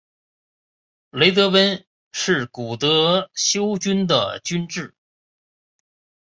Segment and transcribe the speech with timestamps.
[1.11, 4.95] 雷德温是古德休郡的郡治。